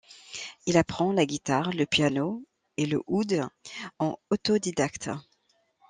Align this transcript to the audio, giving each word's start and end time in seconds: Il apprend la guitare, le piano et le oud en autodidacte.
Il 0.65 0.77
apprend 0.77 1.13
la 1.13 1.27
guitare, 1.27 1.73
le 1.73 1.85
piano 1.85 2.43
et 2.75 2.87
le 2.87 3.03
oud 3.05 3.39
en 3.99 4.17
autodidacte. 4.31 5.11